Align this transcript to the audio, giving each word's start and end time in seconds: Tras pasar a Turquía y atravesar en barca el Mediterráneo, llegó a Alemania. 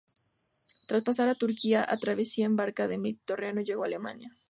Tras 0.87 1.03
pasar 1.03 1.29
a 1.29 1.35
Turquía 1.35 1.85
y 1.87 1.93
atravesar 1.93 2.45
en 2.45 2.55
barca 2.55 2.85
el 2.85 2.97
Mediterráneo, 2.97 3.63
llegó 3.63 3.83
a 3.83 3.85
Alemania. 3.85 4.31